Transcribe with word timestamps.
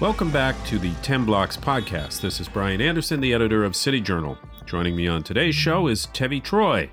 Welcome 0.00 0.30
back 0.30 0.56
to 0.64 0.78
the 0.78 0.94
10 1.02 1.26
Blocks 1.26 1.58
podcast. 1.58 2.22
This 2.22 2.40
is 2.40 2.48
Brian 2.48 2.80
Anderson, 2.80 3.20
the 3.20 3.34
editor 3.34 3.64
of 3.64 3.76
City 3.76 4.00
Journal. 4.00 4.38
Joining 4.64 4.96
me 4.96 5.06
on 5.06 5.22
today's 5.22 5.54
show 5.54 5.88
is 5.88 6.06
Tevi 6.06 6.42
Troy. 6.42 6.88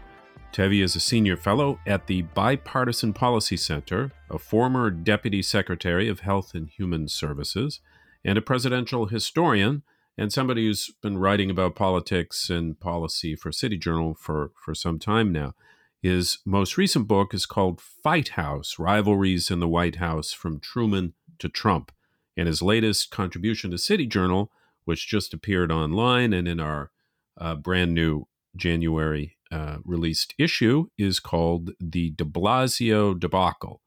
Tevi 0.52 0.84
is 0.84 0.94
a 0.94 1.00
senior 1.00 1.38
fellow 1.38 1.80
at 1.88 2.08
the 2.08 2.24
Bipartisan 2.24 3.14
Policy 3.14 3.56
Center, 3.56 4.12
a 4.30 4.38
former 4.38 4.90
deputy 4.90 5.42
secretary 5.42 6.10
of 6.10 6.20
Health 6.20 6.54
and 6.54 6.68
Human 6.68 7.08
Services, 7.08 7.80
and 8.26 8.38
a 8.38 8.42
presidential 8.42 9.06
historian, 9.06 9.84
and 10.18 10.34
somebody 10.34 10.66
who's 10.66 10.92
been 11.02 11.18
writing 11.18 11.50
about 11.50 11.78
politics 11.78 12.50
and 12.50 12.78
policy 12.78 13.38
for 13.38 13.54
City 13.54 13.78
Journal 13.78 14.16
for, 14.16 14.52
for 14.66 14.76
some 14.76 15.00
time 15.00 15.32
now. 15.32 15.56
His 16.02 16.40
most 16.46 16.76
recent 16.76 17.08
book 17.08 17.34
is 17.34 17.46
called 17.46 17.80
Fight 17.80 18.30
House 18.30 18.78
Rivalries 18.78 19.50
in 19.50 19.62
the 19.62 19.68
White 19.70 19.96
House 19.96 20.34
from 20.34 20.60
Truman 20.60 21.14
to 21.40 21.48
Trump 21.48 21.94
and 22.38 22.48
his 22.48 22.62
latest 22.62 23.10
contribution 23.12 23.72
to 23.72 23.78
City 23.78 24.06
Journal, 24.06 24.52
which 24.86 25.08
just 25.08 25.34
appeared 25.34 25.72
online 25.72 26.32
and 26.32 26.48
in 26.48 26.60
our 26.60 26.92
uh, 27.40 27.56
brand 27.56 27.94
new 27.94 28.28
January 28.56 29.38
uh, 29.52 29.78
released 29.84 30.34
issue, 30.38 30.88
is 30.98 31.20
called 31.20 31.72
The 31.80 32.12
de 32.12 32.24
Blasio 32.24 33.20
Debacle. 33.20 33.82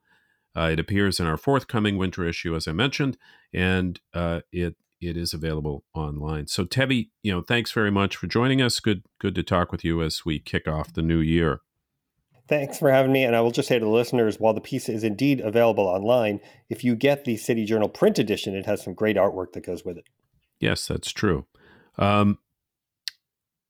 Uh, 0.55 0.69
it 0.73 0.79
appears 0.79 1.19
in 1.19 1.25
our 1.25 1.37
forthcoming 1.37 1.97
winter 1.97 2.25
issue, 2.25 2.55
as 2.55 2.67
I 2.67 2.73
mentioned, 2.73 3.17
and 3.53 3.99
uh, 4.13 4.41
it 4.51 4.75
it 4.99 5.17
is 5.17 5.33
available 5.33 5.83
online. 5.95 6.45
So, 6.45 6.63
Tevi, 6.63 7.09
you 7.23 7.31
know, 7.31 7.41
thanks 7.41 7.71
very 7.71 7.89
much 7.89 8.15
for 8.15 8.27
joining 8.27 8.61
us. 8.61 8.79
Good 8.79 9.03
good 9.19 9.33
to 9.35 9.43
talk 9.43 9.71
with 9.71 9.83
you 9.83 10.03
as 10.03 10.25
we 10.25 10.39
kick 10.39 10.67
off 10.67 10.93
the 10.93 11.01
new 11.01 11.19
year. 11.19 11.61
Thanks 12.47 12.77
for 12.77 12.91
having 12.91 13.11
me. 13.11 13.23
And 13.23 13.35
I 13.35 13.41
will 13.41 13.51
just 13.51 13.67
say 13.67 13.79
to 13.79 13.85
the 13.85 13.91
listeners 13.91 14.39
while 14.39 14.53
the 14.53 14.61
piece 14.61 14.89
is 14.89 15.03
indeed 15.03 15.39
available 15.39 15.85
online, 15.85 16.39
if 16.69 16.83
you 16.83 16.95
get 16.95 17.23
the 17.23 17.37
City 17.37 17.65
Journal 17.65 17.89
print 17.89 18.19
edition, 18.19 18.55
it 18.55 18.65
has 18.65 18.83
some 18.83 18.93
great 18.93 19.15
artwork 19.15 19.53
that 19.53 19.65
goes 19.65 19.85
with 19.85 19.97
it. 19.97 20.05
Yes, 20.59 20.87
that's 20.87 21.11
true. 21.11 21.45
Um, 21.97 22.39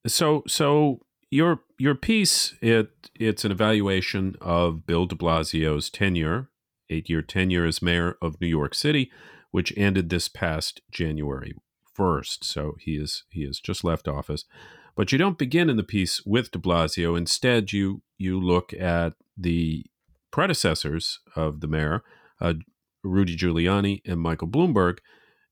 so, 0.08 0.44
so 0.48 1.02
your 1.32 1.62
your 1.78 1.96
piece 1.96 2.56
it 2.62 3.10
it's 3.18 3.46
an 3.46 3.52
evaluation 3.52 4.36
of 4.42 4.86
Bill 4.86 5.06
De 5.06 5.16
Blasio's 5.16 5.90
tenure, 5.90 6.50
eight 6.90 7.10
year 7.10 7.22
tenure 7.22 7.66
as 7.66 7.82
mayor 7.82 8.18
of 8.22 8.40
New 8.42 8.48
York 8.48 8.76
City, 8.76 9.10
which 9.52 9.74
ended 9.78 10.10
this 10.10 10.28
past 10.28 10.82
January 10.92 11.54
first. 11.94 12.44
So 12.44 12.76
he 12.80 12.96
is 12.96 13.24
he 13.30 13.46
has 13.46 13.60
just 13.60 13.84
left 13.84 14.08
office. 14.08 14.46
But 14.96 15.12
you 15.12 15.18
don't 15.18 15.38
begin 15.38 15.70
in 15.70 15.78
the 15.78 15.84
piece 15.84 16.22
with 16.26 16.52
de 16.52 16.60
Blasio. 16.60 17.18
Instead, 17.18 17.72
you 17.72 18.02
you 18.18 18.40
look 18.40 18.74
at 18.74 19.14
the 19.38 19.86
predecessors 20.32 21.20
of 21.36 21.62
the 21.62 21.68
mayor, 21.68 22.04
uh, 22.40 22.54
Rudy 23.04 23.36
Giuliani 23.36 24.02
and 24.06 24.20
Michael 24.20 24.48
Bloomberg, 24.48 25.00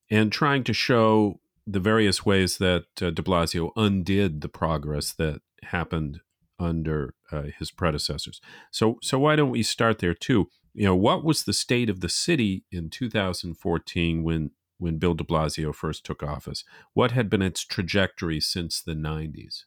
and 0.10 0.32
trying 0.32 0.64
to 0.66 0.74
show 0.74 1.40
the 1.66 1.80
various 1.80 2.26
ways 2.26 2.58
that 2.58 2.86
uh, 3.02 3.10
de 3.12 3.22
Blasio 3.22 3.72
undid 3.76 4.42
the 4.42 4.50
progress 4.50 5.14
that 5.14 5.42
happened 5.64 6.22
under 6.60 7.14
uh, 7.32 7.44
his 7.58 7.72
predecessors. 7.72 8.42
So, 8.72 8.98
so 9.02 9.20
why 9.20 9.36
don't 9.36 9.52
we 9.52 9.64
start 9.64 10.00
there 10.00 10.14
too? 10.14 10.48
You 10.74 10.86
know, 10.86 10.96
what 10.96 11.24
was 11.24 11.44
the 11.44 11.54
state 11.54 11.90
of 11.90 12.02
the 12.02 12.10
city 12.10 12.66
in 12.72 12.90
2014 12.90 14.24
when 14.24 14.52
when 14.80 14.98
Bill 14.98 15.14
de 15.14 15.24
Blasio 15.24 15.74
first 15.74 16.06
took 16.06 16.24
office? 16.24 16.64
What 16.94 17.12
had 17.12 17.30
been 17.30 17.42
its 17.42 17.64
trajectory 17.64 18.40
since 18.40 18.82
the 18.82 18.96
90s? 18.96 19.66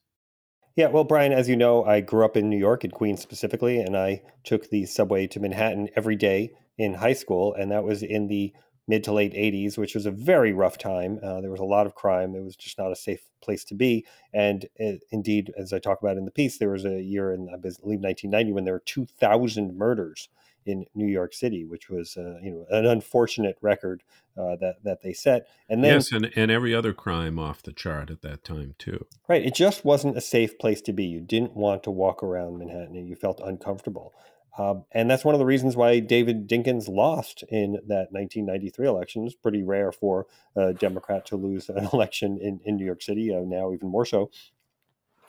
Yeah, 0.74 0.88
well, 0.88 1.04
Brian, 1.04 1.32
as 1.32 1.48
you 1.48 1.56
know, 1.56 1.84
I 1.84 2.00
grew 2.00 2.24
up 2.24 2.36
in 2.36 2.48
New 2.48 2.58
York, 2.58 2.82
in 2.82 2.90
Queens 2.90 3.20
specifically, 3.20 3.78
and 3.78 3.96
I 3.96 4.22
took 4.42 4.70
the 4.70 4.86
subway 4.86 5.26
to 5.28 5.40
Manhattan 5.40 5.90
every 5.94 6.16
day 6.16 6.52
in 6.78 6.94
high 6.94 7.12
school, 7.12 7.52
and 7.52 7.70
that 7.70 7.84
was 7.84 8.02
in 8.02 8.28
the 8.28 8.54
mid 8.88 9.04
to 9.04 9.12
late 9.12 9.34
80s, 9.34 9.76
which 9.76 9.94
was 9.94 10.06
a 10.06 10.10
very 10.10 10.52
rough 10.52 10.78
time. 10.78 11.20
Uh, 11.22 11.40
there 11.40 11.50
was 11.50 11.60
a 11.60 11.64
lot 11.64 11.86
of 11.86 11.94
crime. 11.94 12.34
It 12.34 12.42
was 12.42 12.56
just 12.56 12.78
not 12.78 12.90
a 12.90 12.96
safe 12.96 13.20
place 13.42 13.64
to 13.64 13.74
be. 13.74 14.06
And 14.32 14.66
it, 14.76 15.02
indeed, 15.10 15.52
as 15.56 15.72
I 15.72 15.78
talk 15.78 16.00
about 16.02 16.16
in 16.16 16.24
the 16.24 16.30
piece, 16.30 16.58
there 16.58 16.70
was 16.70 16.84
a 16.84 17.02
year 17.02 17.32
in, 17.32 17.48
I 17.52 17.56
believe, 17.56 18.00
1990 18.00 18.52
when 18.52 18.64
there 18.64 18.74
were 18.74 18.82
2,000 18.84 19.76
murders 19.76 20.28
in 20.66 20.86
New 20.94 21.06
York 21.06 21.34
City, 21.34 21.64
which 21.64 21.88
was 21.88 22.16
uh, 22.16 22.38
you 22.42 22.50
know 22.50 22.66
an 22.70 22.86
unfortunate 22.86 23.56
record 23.60 24.02
uh, 24.36 24.56
that 24.56 24.76
that 24.84 25.02
they 25.02 25.12
set. 25.12 25.46
And 25.68 25.82
then 25.82 25.94
yes, 25.94 26.12
and, 26.12 26.30
and 26.36 26.50
every 26.50 26.74
other 26.74 26.92
crime 26.92 27.38
off 27.38 27.62
the 27.62 27.72
chart 27.72 28.10
at 28.10 28.22
that 28.22 28.44
time 28.44 28.74
too. 28.78 29.06
Right, 29.28 29.44
it 29.44 29.54
just 29.54 29.84
wasn't 29.84 30.16
a 30.16 30.20
safe 30.20 30.58
place 30.58 30.80
to 30.82 30.92
be. 30.92 31.04
You 31.04 31.20
didn't 31.20 31.54
want 31.54 31.82
to 31.84 31.90
walk 31.90 32.22
around 32.22 32.58
Manhattan, 32.58 32.96
and 32.96 33.08
you 33.08 33.16
felt 33.16 33.40
uncomfortable. 33.44 34.14
Um, 34.58 34.84
and 34.92 35.10
that's 35.10 35.24
one 35.24 35.34
of 35.34 35.38
the 35.38 35.46
reasons 35.46 35.76
why 35.76 35.98
David 35.98 36.46
Dinkins 36.46 36.86
lost 36.86 37.42
in 37.48 37.72
that 37.86 38.12
1993 38.12 38.86
election. 38.86 39.24
It's 39.24 39.34
pretty 39.34 39.62
rare 39.62 39.92
for 39.92 40.26
a 40.54 40.74
Democrat 40.74 41.24
to 41.26 41.36
lose 41.36 41.68
an 41.70 41.88
election 41.92 42.38
in, 42.40 42.60
in 42.64 42.76
New 42.76 42.84
York 42.84 43.02
City, 43.02 43.34
uh, 43.34 43.40
now 43.40 43.72
even 43.72 43.88
more 43.88 44.04
so. 44.04 44.30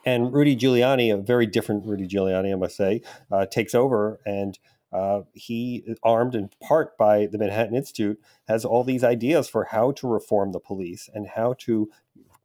And 0.06 0.34
Rudy 0.34 0.56
Giuliani, 0.56 1.14
a 1.14 1.18
very 1.18 1.46
different 1.46 1.86
Rudy 1.86 2.08
Giuliani, 2.08 2.52
I 2.52 2.56
must 2.56 2.76
say, 2.76 3.02
uh, 3.32 3.46
takes 3.46 3.74
over 3.74 4.20
and 4.26 4.60
uh, 4.94 5.24
he, 5.34 5.84
armed 6.04 6.36
in 6.36 6.50
part 6.62 6.98
by 6.98 7.26
the 7.26 7.38
Manhattan 7.38 7.76
Institute, 7.76 8.20
has 8.48 8.64
all 8.64 8.84
these 8.84 9.04
ideas 9.04 9.50
for 9.50 9.66
how 9.66 9.92
to 9.94 10.08
reform 10.08 10.52
the 10.52 10.60
police 10.60 11.10
and 11.14 11.28
how 11.28 11.56
to 11.60 11.90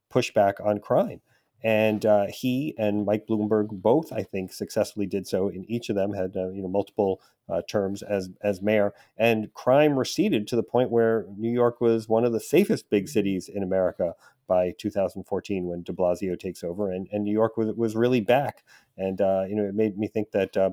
push 0.09 0.33
back 0.33 0.59
on 0.59 0.79
crime. 0.79 1.21
And 1.61 2.05
uh, 2.05 2.27
he 2.29 2.73
and 2.77 3.05
Mike 3.05 3.27
Bloomberg 3.27 3.69
both, 3.69 4.13
I 4.13 4.23
think, 4.23 4.53
successfully 4.53 5.05
did 5.05 5.27
so. 5.27 5.49
In 5.49 5.69
each 5.69 5.89
of 5.89 5.95
them 5.95 6.13
had 6.13 6.35
uh, 6.37 6.49
you 6.49 6.61
know 6.61 6.69
multiple 6.69 7.21
uh, 7.49 7.61
terms 7.69 8.01
as 8.01 8.29
as 8.41 8.61
mayor, 8.61 8.93
and 9.17 9.53
crime 9.53 9.99
receded 9.99 10.47
to 10.47 10.55
the 10.55 10.63
point 10.63 10.89
where 10.89 11.25
New 11.37 11.51
York 11.51 11.81
was 11.81 12.07
one 12.07 12.23
of 12.23 12.31
the 12.31 12.39
safest 12.39 12.89
big 12.89 13.09
cities 13.09 13.49
in 13.49 13.61
America 13.61 14.15
by 14.47 14.73
2014 14.77 15.65
when 15.65 15.83
De 15.83 15.93
Blasio 15.93 16.37
takes 16.37 16.63
over, 16.63 16.91
and, 16.91 17.07
and 17.11 17.23
New 17.23 17.31
York 17.31 17.55
was, 17.55 17.73
was 17.75 17.95
really 17.95 18.19
back. 18.21 18.63
And 18.99 19.21
uh, 19.21 19.45
you 19.47 19.55
know, 19.55 19.63
it 19.63 19.73
made 19.73 19.97
me 19.97 20.07
think 20.07 20.31
that 20.31 20.57
uh, 20.57 20.71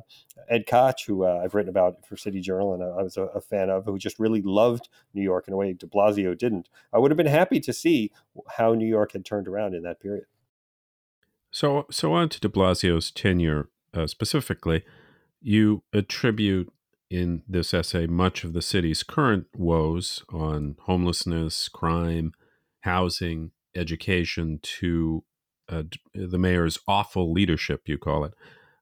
Ed 0.50 0.66
Koch, 0.66 1.06
who 1.06 1.24
uh, 1.24 1.40
I've 1.42 1.54
written 1.54 1.70
about 1.70 2.04
for 2.04 2.16
City 2.16 2.40
Journal, 2.40 2.74
and 2.74 2.82
I 2.82 3.00
was 3.02 3.16
a, 3.16 3.22
a, 3.26 3.40
fan 3.40 3.70
of, 3.70 3.84
who 3.84 3.96
just 3.98 4.18
really 4.18 4.42
loved 4.42 4.88
New 5.14 5.22
York 5.22 5.46
in 5.46 5.54
a 5.54 5.56
way 5.56 5.72
De 5.72 5.86
Blasio 5.86 6.36
didn't. 6.36 6.68
I 6.92 6.98
would 6.98 7.12
have 7.12 7.16
been 7.16 7.26
happy 7.26 7.60
to 7.60 7.72
see 7.72 8.10
how 8.56 8.74
New 8.74 8.86
York 8.86 9.12
had 9.12 9.24
turned 9.24 9.46
around 9.46 9.74
in 9.74 9.84
that 9.84 10.00
period. 10.00 10.24
So, 11.52 11.86
so 11.88 12.14
on 12.14 12.28
to 12.30 12.40
De 12.40 12.48
Blasio's 12.48 13.12
tenure 13.12 13.68
uh, 13.94 14.08
specifically, 14.08 14.84
you 15.40 15.84
attribute 15.92 16.72
in 17.08 17.44
this 17.48 17.72
essay 17.72 18.08
much 18.08 18.42
of 18.42 18.52
the 18.52 18.60
city's 18.60 19.04
current 19.04 19.46
woes 19.54 20.24
on 20.30 20.74
homelessness, 20.80 21.68
crime, 21.68 22.32
housing, 22.80 23.52
education 23.76 24.58
to 24.62 25.22
uh, 25.68 25.84
the 26.14 26.38
mayor's 26.38 26.78
awful 26.86 27.32
leadership, 27.32 27.88
you 27.88 27.98
call 27.98 28.24
it. 28.24 28.34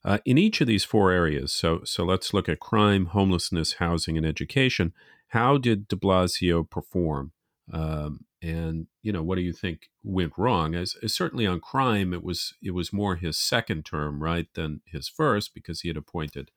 Uh, 0.04 0.18
in 0.24 0.36
each 0.36 0.60
of 0.60 0.66
these 0.66 0.84
four 0.84 1.10
areas, 1.10 1.52
so 1.52 1.82
so 1.84 2.04
let's 2.04 2.34
look 2.34 2.48
at 2.48 2.60
crime, 2.60 3.06
homelessness, 3.06 3.74
housing, 3.74 4.18
and 4.18 4.26
education. 4.26 4.92
How 5.28 5.56
did 5.56 5.88
De 5.88 5.96
Blasio 5.96 6.68
perform? 6.68 7.32
Um, 7.72 8.26
and 8.42 8.86
you 9.02 9.12
know, 9.12 9.22
what 9.22 9.36
do 9.36 9.40
you 9.40 9.54
think 9.54 9.88
went 10.02 10.34
wrong? 10.36 10.74
As, 10.74 10.94
as, 11.02 11.14
certainly 11.14 11.46
on 11.46 11.60
crime, 11.60 12.12
it 12.12 12.22
was 12.22 12.52
it 12.62 12.72
was 12.72 12.92
more 12.92 13.16
his 13.16 13.38
second 13.38 13.86
term, 13.86 14.22
right, 14.22 14.46
than 14.52 14.82
his 14.84 15.08
first, 15.08 15.54
because 15.54 15.80
he 15.80 15.88
had 15.88 15.96
appointed 15.96 16.50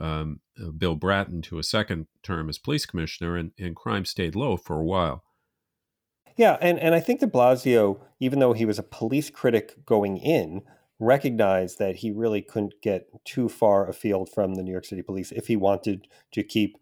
um, 0.00 0.40
uh, 0.60 0.70
Bill 0.70 0.94
Bratton 0.94 1.42
to 1.42 1.58
a 1.58 1.62
second 1.62 2.06
term 2.22 2.48
as 2.48 2.56
police 2.56 2.86
commissioner, 2.86 3.36
and, 3.36 3.52
and 3.58 3.76
crime 3.76 4.06
stayed 4.06 4.34
low 4.34 4.56
for 4.56 4.80
a 4.80 4.84
while. 4.84 5.24
Yeah, 6.38 6.56
and, 6.60 6.78
and 6.78 6.94
I 6.94 7.00
think 7.00 7.18
that 7.20 7.32
Blasio, 7.32 7.98
even 8.20 8.38
though 8.38 8.52
he 8.52 8.64
was 8.64 8.78
a 8.78 8.84
police 8.84 9.28
critic 9.28 9.84
going 9.84 10.18
in, 10.18 10.62
recognized 11.00 11.80
that 11.80 11.96
he 11.96 12.12
really 12.12 12.42
couldn't 12.42 12.80
get 12.80 13.08
too 13.24 13.48
far 13.48 13.88
afield 13.88 14.30
from 14.30 14.54
the 14.54 14.62
New 14.62 14.70
York 14.70 14.84
City 14.84 15.02
police 15.02 15.32
if 15.32 15.48
he 15.48 15.56
wanted 15.56 16.06
to 16.32 16.44
keep 16.44 16.78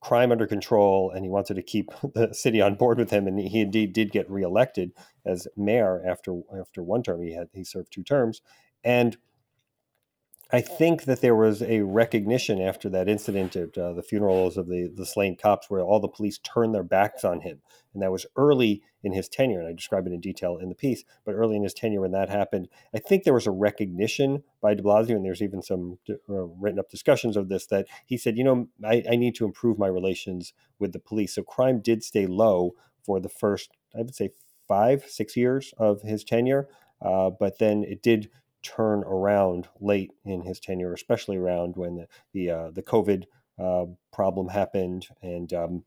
crime 0.00 0.30
under 0.30 0.46
control 0.46 1.10
and 1.10 1.24
he 1.24 1.28
wanted 1.28 1.54
to 1.54 1.62
keep 1.62 1.90
the 2.14 2.32
city 2.32 2.60
on 2.60 2.76
board 2.76 2.98
with 2.98 3.10
him. 3.10 3.26
And 3.26 3.38
he 3.40 3.60
indeed 3.60 3.92
did 3.92 4.12
get 4.12 4.30
reelected 4.30 4.92
as 5.26 5.48
mayor 5.56 6.02
after 6.06 6.40
after 6.58 6.82
one 6.82 7.02
term. 7.02 7.20
He 7.20 7.34
had 7.34 7.48
he 7.52 7.64
served 7.64 7.92
two 7.92 8.04
terms. 8.04 8.42
And 8.84 9.16
I 10.52 10.60
think 10.60 11.04
that 11.04 11.20
there 11.20 11.36
was 11.36 11.62
a 11.62 11.82
recognition 11.82 12.60
after 12.60 12.88
that 12.88 13.08
incident 13.08 13.54
at 13.54 13.78
uh, 13.78 13.92
the 13.92 14.02
funerals 14.02 14.56
of 14.56 14.66
the, 14.66 14.90
the 14.92 15.06
slain 15.06 15.36
cops 15.36 15.70
where 15.70 15.80
all 15.80 16.00
the 16.00 16.08
police 16.08 16.38
turned 16.38 16.74
their 16.74 16.82
backs 16.82 17.24
on 17.24 17.42
him. 17.42 17.60
And 17.94 18.02
that 18.02 18.10
was 18.10 18.26
early 18.36 18.82
in 19.04 19.12
his 19.12 19.28
tenure. 19.28 19.60
And 19.60 19.68
I 19.68 19.72
describe 19.72 20.08
it 20.08 20.12
in 20.12 20.20
detail 20.20 20.56
in 20.56 20.68
the 20.68 20.74
piece. 20.74 21.04
But 21.24 21.34
early 21.34 21.54
in 21.54 21.62
his 21.62 21.74
tenure, 21.74 22.00
when 22.00 22.10
that 22.12 22.30
happened, 22.30 22.68
I 22.92 22.98
think 22.98 23.22
there 23.22 23.34
was 23.34 23.46
a 23.46 23.52
recognition 23.52 24.42
by 24.60 24.74
de 24.74 24.82
Blasio, 24.82 25.14
and 25.14 25.24
there's 25.24 25.42
even 25.42 25.62
some 25.62 25.98
uh, 26.08 26.14
written 26.28 26.80
up 26.80 26.90
discussions 26.90 27.36
of 27.36 27.48
this, 27.48 27.66
that 27.66 27.86
he 28.06 28.16
said, 28.16 28.36
you 28.36 28.44
know, 28.44 28.68
I, 28.84 29.04
I 29.08 29.16
need 29.16 29.36
to 29.36 29.44
improve 29.44 29.78
my 29.78 29.88
relations 29.88 30.52
with 30.80 30.92
the 30.92 30.98
police. 30.98 31.34
So 31.34 31.42
crime 31.42 31.80
did 31.80 32.02
stay 32.02 32.26
low 32.26 32.72
for 33.04 33.20
the 33.20 33.28
first, 33.28 33.70
I 33.94 33.98
would 33.98 34.14
say, 34.14 34.30
five, 34.66 35.04
six 35.06 35.36
years 35.36 35.72
of 35.78 36.02
his 36.02 36.24
tenure. 36.24 36.68
Uh, 37.00 37.30
but 37.30 37.58
then 37.58 37.84
it 37.84 38.02
did 38.02 38.30
turn 38.62 39.00
around 39.04 39.68
late 39.80 40.12
in 40.24 40.42
his 40.42 40.60
tenure, 40.60 40.92
especially 40.92 41.36
around 41.36 41.76
when 41.76 41.96
the 41.96 42.06
the, 42.32 42.50
uh, 42.50 42.70
the 42.70 42.82
COVID 42.82 43.24
uh, 43.58 43.86
problem 44.12 44.48
happened, 44.48 45.06
and 45.22 45.52
um, 45.52 45.84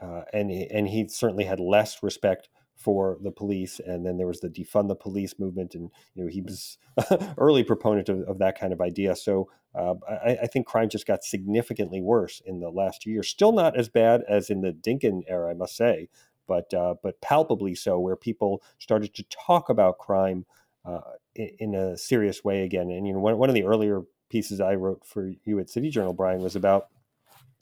uh, 0.00 0.22
and 0.32 0.50
and 0.50 0.88
he 0.88 1.08
certainly 1.08 1.44
had 1.44 1.60
less 1.60 2.02
respect 2.02 2.48
for 2.80 3.18
the 3.22 3.30
police. 3.30 3.78
And 3.78 4.06
then 4.06 4.16
there 4.16 4.26
was 4.26 4.40
the 4.40 4.48
defund 4.48 4.88
the 4.88 4.94
police 4.94 5.38
movement, 5.38 5.74
and 5.74 5.90
you 6.14 6.24
know 6.24 6.30
he 6.30 6.40
was 6.40 6.78
early 7.38 7.62
proponent 7.62 8.08
of, 8.08 8.20
of, 8.22 8.38
that 8.38 8.58
kind 8.58 8.72
of 8.72 8.80
idea. 8.80 9.14
So 9.14 9.50
uh, 9.74 9.94
I, 10.08 10.38
I, 10.42 10.46
think 10.46 10.66
crime 10.66 10.88
just 10.88 11.06
got 11.06 11.22
significantly 11.22 12.00
worse 12.00 12.40
in 12.44 12.60
the 12.60 12.70
last 12.70 13.04
year. 13.04 13.22
Still 13.22 13.52
not 13.52 13.78
as 13.78 13.88
bad 13.88 14.22
as 14.28 14.48
in 14.48 14.62
the 14.62 14.72
Dinkin 14.72 15.22
era, 15.28 15.50
I 15.50 15.54
must 15.54 15.76
say, 15.76 16.08
but 16.48 16.72
uh, 16.72 16.94
but 17.02 17.20
palpably 17.20 17.74
so, 17.74 17.98
where 18.00 18.16
people 18.16 18.62
started 18.78 19.14
to 19.14 19.24
talk 19.24 19.68
about 19.68 19.98
crime 19.98 20.46
uh, 20.84 21.00
in, 21.34 21.50
in, 21.58 21.74
a 21.74 21.96
serious 21.96 22.42
way 22.44 22.62
again. 22.62 22.90
And 22.90 23.06
you 23.06 23.12
know, 23.12 23.20
one, 23.20 23.38
one 23.38 23.48
of 23.48 23.54
the 23.54 23.64
earlier 23.64 24.02
pieces 24.30 24.60
I 24.60 24.74
wrote 24.74 25.04
for 25.04 25.30
you 25.44 25.58
at 25.58 25.70
City 25.70 25.90
Journal, 25.90 26.12
Brian, 26.12 26.42
was 26.42 26.56
about 26.56 26.88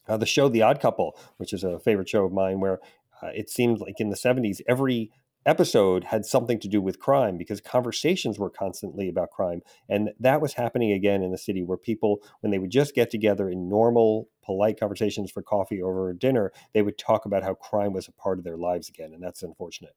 uh, 0.06 0.17
the 0.17 0.26
show 0.26 0.49
The 0.49 0.62
Odd 0.62 0.81
Couple, 0.81 1.19
which 1.37 1.53
is 1.53 1.65
a 1.65 1.79
favorite 1.81 2.09
show 2.09 2.25
of 2.25 2.32
mine, 2.32 2.61
where 2.61 2.81
uh, 3.23 3.29
it 3.35 3.50
seemed 3.50 3.81
like 3.81 4.00
in 4.00 4.11
the 4.11 4.17
70s, 4.17 4.61
every 4.69 5.11
episode 5.47 6.05
had 6.05 6.26
something 6.26 6.61
to 6.61 6.69
do 6.69 6.81
with 6.81 6.99
crime 6.99 7.38
because 7.38 7.61
conversations 7.61 8.38
were 8.38 8.50
constantly 8.50 9.09
about 9.09 9.31
crime. 9.31 9.62
And 9.88 10.11
that 10.20 10.41
was 10.41 10.55
happening 10.55 10.93
again 10.93 11.23
in 11.23 11.31
the 11.31 11.38
city 11.38 11.62
where 11.62 11.79
people, 11.79 12.19
when 12.41 12.50
they 12.50 12.59
would 12.59 12.70
just 12.70 12.94
get 12.94 13.11
together 13.11 13.49
in 13.49 13.69
normal, 13.69 14.29
polite 14.44 14.79
conversations 14.79 15.31
for 15.31 15.43
coffee 15.43 15.81
over 15.82 16.12
dinner, 16.12 16.53
they 16.75 16.82
would 16.82 16.99
talk 16.99 17.25
about 17.25 17.43
how 17.43 17.55
crime 17.55 17.94
was 17.94 18.09
a 18.09 18.12
part 18.12 18.38
of 18.38 18.44
their 18.44 18.59
lives 18.59 18.88
again. 18.88 19.12
And 19.15 19.23
that's 19.23 19.43
unfortunate. 19.43 19.94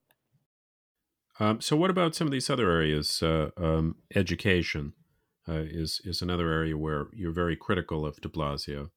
Um, 1.42 1.60
so, 1.60 1.76
what 1.76 1.90
about 1.90 2.14
some 2.14 2.28
of 2.28 2.32
these 2.32 2.52
other 2.52 2.70
areas? 2.70 3.24
Uh, 3.24 3.50
um, 3.58 3.96
education 4.14 4.94
uh, 5.50 5.64
is 5.66 6.00
is 6.04 6.22
another 6.22 6.52
area 6.52 6.78
where 6.78 7.08
you're 7.14 7.32
very 7.32 7.56
critical 7.56 8.06
of 8.06 8.22
De 8.22 8.30
Blasio. 8.30 8.92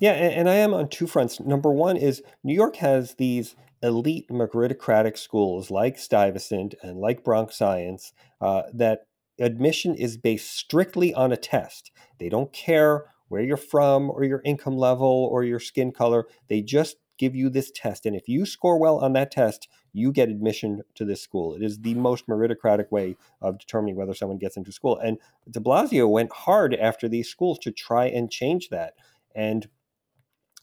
Yeah, 0.00 0.14
and, 0.14 0.34
and, 0.34 0.50
I 0.50 0.54
am 0.54 0.74
on 0.74 0.88
two 0.88 1.06
fronts. 1.06 1.38
Number 1.38 1.70
one 1.70 1.96
is 1.96 2.20
New 2.42 2.52
York 2.52 2.74
has 2.76 3.14
these 3.14 3.54
elite 3.80 4.28
meritocratic 4.28 5.16
schools 5.16 5.70
like 5.70 5.96
Stuyvesant 5.96 6.74
and 6.82 6.98
like 6.98 7.22
Bronx 7.22 7.56
Science 7.56 8.12
uh, 8.40 8.62
that 8.72 9.06
admission 9.38 9.94
is 9.94 10.16
based 10.16 10.50
strictly 10.50 11.14
on 11.14 11.30
a 11.30 11.36
test. 11.36 11.92
They 12.18 12.28
don't 12.28 12.52
care 12.52 13.04
where 13.28 13.42
you're 13.42 13.56
from 13.56 14.10
or 14.10 14.24
your 14.24 14.42
income 14.44 14.76
level 14.76 15.28
or 15.30 15.44
your 15.44 15.60
skin 15.60 15.92
color. 15.92 16.24
They 16.48 16.60
just 16.60 16.96
give 17.18 17.34
you 17.34 17.48
this 17.48 17.70
test. 17.70 18.06
And 18.06 18.16
if 18.16 18.28
you 18.28 18.46
score 18.46 18.78
well 18.78 18.98
on 18.98 19.12
that 19.14 19.30
test, 19.30 19.68
you 19.92 20.12
get 20.12 20.28
admission 20.28 20.82
to 20.96 21.04
this 21.04 21.22
school. 21.22 21.54
It 21.54 21.62
is 21.62 21.78
the 21.78 21.94
most 21.94 22.26
meritocratic 22.26 22.90
way 22.90 23.16
of 23.40 23.58
determining 23.58 23.96
whether 23.96 24.14
someone 24.14 24.38
gets 24.38 24.56
into 24.56 24.72
school. 24.72 24.98
And 24.98 25.18
de 25.50 25.60
Blasio 25.60 26.10
went 26.10 26.32
hard 26.32 26.74
after 26.74 27.08
these 27.08 27.28
schools 27.28 27.58
to 27.60 27.70
try 27.70 28.06
and 28.06 28.30
change 28.30 28.68
that. 28.70 28.94
And 29.34 29.68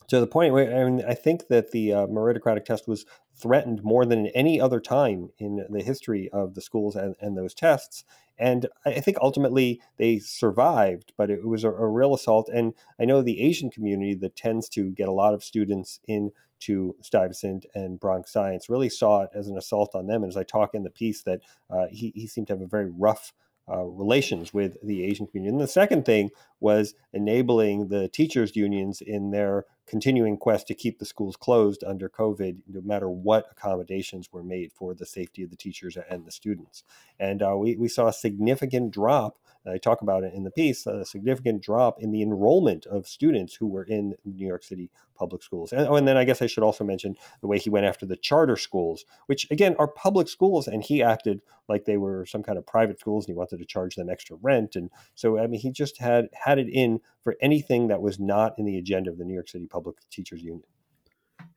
to 0.08 0.20
the 0.20 0.28
point 0.28 0.54
where 0.54 0.76
I 0.76 0.90
mean, 0.90 1.06
I 1.08 1.14
think 1.14 1.48
that 1.48 1.72
the 1.72 1.94
uh, 1.94 2.08
meritocratic 2.08 2.66
test 2.66 2.88
was 2.88 3.06
threatened 3.34 3.82
more 3.84 4.06
than 4.06 4.28
any 4.28 4.60
other 4.60 4.82
time 4.82 5.30
in 5.38 5.66
the 5.70 5.82
history 5.82 6.30
of 6.34 6.54
the 6.54 6.62
schools 6.62 6.98
and, 6.98 7.16
and 7.22 7.38
those 7.38 7.54
tests. 7.54 8.04
And 8.42 8.66
I 8.88 9.00
think 9.00 9.18
ultimately 9.22 9.80
they 9.98 10.18
survived, 10.18 11.14
but 11.16 11.30
it 11.30 11.48
was 11.48 11.64
a, 11.64 11.70
a, 11.70 11.88
real 11.88 12.16
assault. 12.16 12.50
And 12.52 12.74
I 13.00 13.06
know 13.06 13.22
the 13.22 13.40
Asian 13.40 13.70
community 13.70 14.16
that 14.16 14.36
tends 14.36 14.68
to 14.70 14.90
get 14.90 15.08
a 15.08 15.14
lot 15.14 15.36
of 15.36 15.44
students 15.44 16.00
into 16.08 16.96
Stuyvesant 17.02 17.68
and 17.76 18.00
Bronx 18.00 18.34
Science 18.34 18.68
really 18.68 18.90
saw 18.90 19.22
it 19.22 19.30
as 19.36 19.48
an 19.48 19.60
assault 19.60 19.92
on 19.94 20.08
them. 20.08 20.24
And 20.24 20.32
as 20.32 20.38
I 20.38 20.44
talk 20.44 20.74
in 20.74 20.82
the 20.82 20.90
piece, 20.90 21.22
that 21.22 21.42
uh, 21.70 21.86
he, 21.92 22.12
he 22.16 22.26
seemed 22.26 22.48
to 22.48 22.54
have 22.54 22.62
a 22.62 22.68
very 22.68 22.90
rough 22.90 23.32
uh, 23.72 23.84
relations 23.84 24.52
with 24.52 24.76
the 24.84 25.04
Asian 25.04 25.28
community. 25.28 25.52
And 25.52 25.62
the 25.62 25.68
second 25.68 26.04
thing 26.04 26.32
was 26.60 26.96
enabling 27.14 27.90
the 27.90 28.08
teachers' 28.08 28.56
unions 28.56 29.02
in 29.02 29.30
their 29.30 29.66
continuing 29.92 30.38
quest 30.38 30.68
to 30.68 30.74
keep 30.74 31.00
the 31.00 31.06
schools 31.06 31.36
closed 31.36 31.84
under 31.84 32.08
COVID, 32.08 32.60
no 32.66 32.80
matter 32.82 33.10
what 33.10 33.46
accommodations 33.52 34.32
were 34.32 34.42
made 34.42 34.72
for 34.72 34.94
the 34.94 35.06
safety 35.06 35.44
of 35.44 35.50
the 35.50 35.58
teachers 35.58 35.98
and 36.10 36.26
the 36.26 36.32
students. 36.32 36.86
And 37.20 37.44
uh, 37.44 37.58
we, 37.58 37.76
we 37.76 37.90
saw 37.90 38.08
a 38.08 38.14
significant 38.14 38.92
drop 38.92 39.38
I 39.68 39.78
talk 39.78 40.02
about 40.02 40.24
it 40.24 40.34
in 40.34 40.44
the 40.44 40.52
piece, 40.52 40.88
a 40.88 41.06
significant 41.06 41.62
drop 41.62 42.02
in 42.02 42.12
the 42.12 42.24
enrollment 42.24 42.88
of 42.88 43.08
students 43.08 43.56
who 43.56 43.68
were 43.68 43.84
in 43.84 44.16
New 44.26 44.48
York 44.48 44.64
City 44.64 44.90
public 45.16 45.44
schools. 45.44 45.72
And, 45.72 45.88
oh, 45.88 45.96
and 45.96 46.08
then 46.08 46.18
I 46.18 46.24
guess 46.24 46.42
I 46.42 46.48
should 46.48 46.64
also 46.64 46.84
mention 46.84 47.16
the 47.42 47.48
way 47.48 47.60
he 47.60 47.70
went 47.70 47.86
after 47.86 48.08
the 48.08 48.16
charter 48.16 48.56
schools, 48.58 49.06
which 49.28 49.50
again 49.52 49.76
are 49.78 49.88
public 49.88 50.28
schools, 50.28 50.68
and 50.68 50.84
he 50.84 51.04
acted 51.04 51.42
like 51.70 51.86
they 51.86 51.98
were 51.98 52.26
some 52.26 52.42
kind 52.42 52.58
of 52.58 52.66
private 52.66 53.00
schools, 53.00 53.26
and 53.26 53.34
he 53.34 53.38
wanted 53.38 53.60
to 53.60 53.66
charge 53.66 53.96
them 53.96 54.10
extra 54.10 54.36
rent. 54.42 54.76
And 54.76 54.90
so, 55.14 55.38
I 55.38 55.46
mean, 55.46 55.60
he 55.60 55.72
just 55.72 56.00
had 56.00 56.30
had 56.34 56.58
it 56.58 56.68
in 56.68 57.00
for 57.24 57.36
anything 57.40 57.88
that 57.90 58.02
was 58.02 58.20
not 58.20 58.58
in 58.58 58.66
the 58.66 58.80
agenda 58.80 59.12
of 59.12 59.20
the 59.20 59.26
New 59.26 59.34
York 59.36 59.48
City 59.48 59.68
Public 59.68 59.81
Teachers 60.12 60.42
Union. 60.42 60.64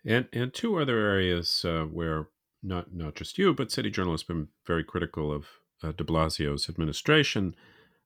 And 0.04 0.28
and 0.32 0.52
two 0.52 0.78
other 0.78 0.98
areas 0.98 1.64
uh, 1.64 1.84
where 1.84 2.28
not 2.62 2.94
not 2.94 3.14
just 3.14 3.38
you, 3.38 3.54
but 3.54 3.70
City 3.70 3.90
Journal 3.90 4.12
has 4.12 4.22
been 4.22 4.48
very 4.66 4.84
critical 4.84 5.32
of 5.32 5.46
uh, 5.82 5.92
De 5.92 6.04
Blasio's 6.04 6.68
administration 6.68 7.54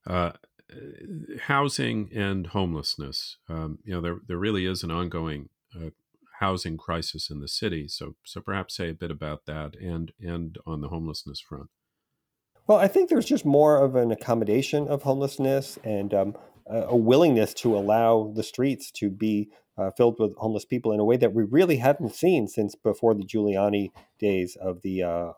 uh, 0.07 0.33
housing 1.43 2.11
and 2.15 2.49
homelessness. 2.49 3.37
Um, 3.49 3.79
you 3.85 3.95
know, 3.95 4.01
there 4.01 4.19
there 4.27 4.37
really 4.37 4.67
is 4.67 4.83
an 4.83 4.91
ongoing 4.91 5.49
uh, 5.75 5.91
housing 6.41 6.77
crisis 6.77 7.31
in 7.31 7.41
the 7.41 7.49
city. 7.49 7.89
So 7.89 8.17
so 8.25 8.41
perhaps 8.41 8.77
say 8.77 8.91
a 8.91 8.95
bit 8.95 9.11
about 9.11 9.47
that 9.47 9.77
and 9.77 10.13
and 10.21 10.59
on 10.67 10.81
the 10.81 10.89
homelessness 10.89 11.41
front. 11.41 11.69
Well, 12.67 12.79
I 12.79 12.87
think 12.87 13.09
there's 13.09 13.25
just 13.25 13.47
more 13.47 13.83
of 13.83 13.97
an 13.97 14.13
accommodation 14.13 14.89
of 14.89 15.03
homelessness 15.03 15.79
and 15.85 16.13
um, 16.13 16.37
a 16.67 16.95
willingness 16.95 17.55
to 17.55 17.75
allow 17.75 18.31
the 18.37 18.43
streets 18.43 18.91
to 18.91 19.09
be 19.09 19.49
uh, 19.79 19.91
filled 19.93 20.19
with 20.19 20.37
homeless 20.37 20.65
people 20.65 20.93
in 20.93 21.01
a 21.01 21.05
way 21.05 21.17
that 21.17 21.33
we 21.33 21.45
really 21.45 21.77
hadn't 21.77 22.15
seen 22.15 22.49
since 22.49 22.75
before 22.75 23.15
the 23.15 23.23
Giuliani 23.23 23.93
days 24.19 24.57
of 24.57 24.83
the 24.83 25.03
uh, 25.03 25.33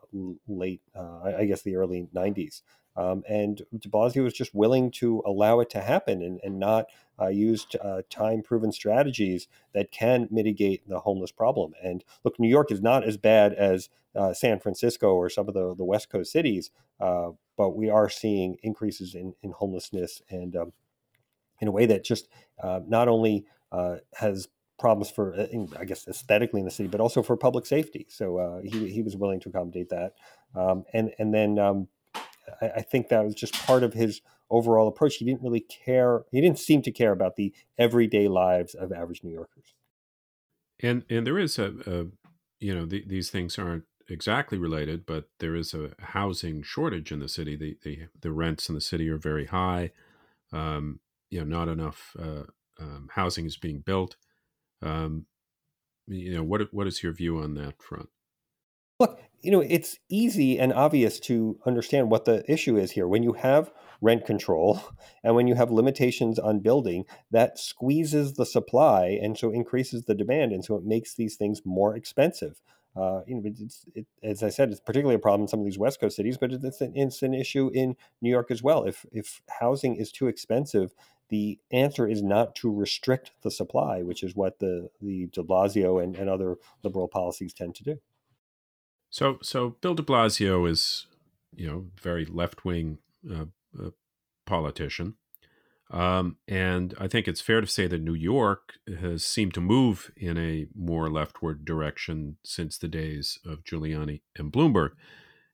late, 0.47 0.81
uh, 0.95 1.33
I 1.37 1.45
guess, 1.45 1.61
the 1.61 1.75
early 1.75 2.07
90s. 2.13 2.63
Um, 2.97 3.23
and 3.29 3.61
de 3.77 3.87
Blasio 3.87 4.23
was 4.23 4.33
just 4.33 4.53
willing 4.53 4.91
to 4.91 5.23
allow 5.25 5.61
it 5.61 5.69
to 5.69 5.81
happen 5.81 6.21
and, 6.21 6.41
and 6.43 6.59
not 6.59 6.87
uh, 7.21 7.27
use 7.27 7.65
uh, 7.81 8.01
time 8.09 8.41
proven 8.41 8.71
strategies 8.71 9.47
that 9.73 9.91
can 9.91 10.27
mitigate 10.29 10.89
the 10.89 10.99
homeless 10.99 11.31
problem. 11.31 11.73
And 11.81 12.03
look, 12.25 12.37
New 12.37 12.49
York 12.49 12.69
is 12.69 12.81
not 12.81 13.05
as 13.05 13.15
bad 13.15 13.53
as 13.53 13.89
uh, 14.13 14.33
San 14.33 14.59
Francisco 14.59 15.13
or 15.13 15.29
some 15.29 15.47
of 15.47 15.53
the, 15.53 15.73
the 15.73 15.85
West 15.85 16.09
Coast 16.09 16.33
cities, 16.33 16.71
but 16.99 17.75
we 17.75 17.89
are 17.89 18.09
seeing 18.09 18.57
increases 18.63 19.15
in, 19.15 19.35
in 19.41 19.51
homelessness 19.51 20.21
and 20.29 20.55
um, 20.57 20.73
in 21.61 21.69
a 21.69 21.71
way 21.71 21.85
that 21.85 22.03
just 22.03 22.27
not 22.87 23.07
only 23.07 23.45
uh, 23.71 23.97
has 24.15 24.47
problems 24.79 25.11
for, 25.11 25.35
I 25.77 25.85
guess, 25.85 26.07
aesthetically 26.07 26.59
in 26.59 26.65
the 26.65 26.71
city, 26.71 26.89
but 26.89 27.01
also 27.01 27.21
for 27.21 27.37
public 27.37 27.65
safety. 27.65 28.07
So 28.09 28.61
he, 28.63 28.91
he 28.91 29.01
was 29.01 29.15
willing 29.15 29.39
to 29.41 29.49
accommodate 29.49 29.89
that. 29.89 30.13
Um, 30.55 30.85
and, 30.93 31.11
and 31.19 31.33
then 31.33 31.59
um, 31.59 31.87
I, 32.61 32.69
I 32.77 32.81
think 32.81 33.09
that 33.09 33.23
was 33.23 33.35
just 33.35 33.53
part 33.65 33.83
of 33.83 33.93
his 33.93 34.21
overall 34.49 34.87
approach. 34.87 35.15
He 35.15 35.25
didn't 35.25 35.41
really 35.41 35.61
care. 35.61 36.23
He 36.31 36.41
didn't 36.41 36.59
seem 36.59 36.81
to 36.83 36.91
care 36.91 37.11
about 37.11 37.35
the 37.35 37.53
everyday 37.77 38.27
lives 38.27 38.73
of 38.73 38.91
average 38.91 39.23
New 39.23 39.31
Yorkers. 39.31 39.73
And 40.83 41.05
and 41.09 41.25
there 41.25 41.39
is 41.39 41.59
a, 41.59 41.73
a 41.85 42.05
you 42.59 42.73
know 42.73 42.85
the, 42.85 43.03
these 43.07 43.29
things 43.29 43.57
aren't 43.57 43.83
exactly 44.09 44.57
related, 44.57 45.05
but 45.05 45.29
there 45.39 45.55
is 45.55 45.73
a 45.73 45.91
housing 45.99 46.63
shortage 46.63 47.11
in 47.11 47.19
the 47.19 47.29
city. 47.29 47.55
The 47.55 47.77
the, 47.83 48.07
the 48.19 48.31
rents 48.31 48.67
in 48.67 48.75
the 48.75 48.81
city 48.81 49.07
are 49.09 49.17
very 49.17 49.45
high. 49.45 49.91
Um, 50.51 50.99
you 51.29 51.39
know, 51.39 51.45
not 51.45 51.69
enough 51.69 52.15
uh, 52.19 52.43
um, 52.79 53.09
housing 53.11 53.45
is 53.45 53.57
being 53.57 53.79
built. 53.79 54.15
Um, 54.81 55.25
you 56.07 56.33
know, 56.33 56.43
what 56.43 56.73
what 56.73 56.87
is 56.87 57.03
your 57.03 57.13
view 57.13 57.39
on 57.39 57.53
that 57.55 57.81
front? 57.81 58.09
Look, 58.99 59.19
you 59.41 59.51
know, 59.51 59.61
it's 59.61 59.97
easy 60.09 60.59
and 60.59 60.71
obvious 60.73 61.19
to 61.21 61.59
understand 61.65 62.11
what 62.11 62.25
the 62.25 62.43
issue 62.51 62.77
is 62.77 62.91
here. 62.91 63.07
When 63.07 63.23
you 63.23 63.33
have 63.33 63.71
rent 63.99 64.25
control 64.25 64.81
and 65.23 65.35
when 65.35 65.47
you 65.47 65.55
have 65.55 65.71
limitations 65.71 66.37
on 66.37 66.59
building, 66.59 67.05
that 67.31 67.57
squeezes 67.57 68.33
the 68.33 68.45
supply 68.45 69.19
and 69.21 69.37
so 69.37 69.51
increases 69.51 70.05
the 70.05 70.15
demand. 70.15 70.51
And 70.51 70.63
so 70.63 70.75
it 70.75 70.83
makes 70.83 71.15
these 71.15 71.35
things 71.35 71.61
more 71.65 71.95
expensive. 71.95 72.61
Uh, 72.95 73.21
you 73.25 73.35
know, 73.35 73.51
it, 73.95 74.05
as 74.21 74.43
I 74.43 74.49
said, 74.49 74.69
it's 74.69 74.81
particularly 74.81 75.15
a 75.15 75.19
problem 75.19 75.43
in 75.43 75.47
some 75.47 75.61
of 75.61 75.65
these 75.65 75.79
West 75.79 76.01
Coast 76.01 76.17
cities, 76.17 76.37
but 76.37 76.51
it's 76.51 76.81
an, 76.81 76.91
it's 76.93 77.21
an 77.21 77.33
issue 77.33 77.71
in 77.73 77.95
New 78.21 78.29
York 78.29 78.51
as 78.51 78.61
well. 78.61 78.83
If, 78.83 79.05
if 79.13 79.41
housing 79.49 79.95
is 79.95 80.11
too 80.11 80.27
expensive, 80.27 80.93
the 81.31 81.57
answer 81.71 82.05
is 82.05 82.21
not 82.21 82.55
to 82.57 82.71
restrict 82.71 83.31
the 83.41 83.49
supply, 83.49 84.03
which 84.03 84.21
is 84.21 84.35
what 84.35 84.59
the, 84.59 84.89
the 85.01 85.27
de 85.27 85.41
Blasio 85.41 86.03
and, 86.03 86.15
and 86.15 86.29
other 86.29 86.57
liberal 86.83 87.07
policies 87.07 87.53
tend 87.53 87.73
to 87.75 87.83
do. 87.83 87.99
So, 89.09 89.39
so 89.41 89.77
Bill 89.81 89.95
De 89.95 90.03
Blasio 90.03 90.69
is, 90.69 91.07
you 91.55 91.67
know, 91.67 91.85
very 91.99 92.25
left 92.25 92.65
wing 92.65 92.99
uh, 93.29 93.45
uh, 93.81 93.89
politician, 94.45 95.15
um, 95.89 96.37
and 96.47 96.93
I 96.99 97.07
think 97.07 97.27
it's 97.27 97.41
fair 97.41 97.61
to 97.61 97.67
say 97.67 97.87
that 97.87 98.01
New 98.01 98.13
York 98.13 98.75
has 98.99 99.25
seemed 99.25 99.53
to 99.55 99.61
move 99.61 100.11
in 100.15 100.37
a 100.37 100.67
more 100.75 101.09
leftward 101.09 101.65
direction 101.65 102.37
since 102.45 102.77
the 102.77 102.87
days 102.87 103.39
of 103.45 103.63
Giuliani 103.63 104.21
and 104.37 104.51
Bloomberg. 104.51 104.91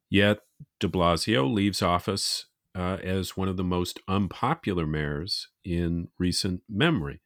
Yet 0.10 0.40
De 0.80 0.88
Blasio 0.88 1.52
leaves 1.52 1.82
office 1.82 2.46
uh, 2.78 2.98
as 3.04 3.36
one 3.36 3.48
of 3.48 3.58
the 3.58 3.64
most 3.64 4.00
unpopular 4.08 4.86
mayors 4.86 5.48
in 5.66 6.10
recent 6.20 6.62
memory. 6.70 7.22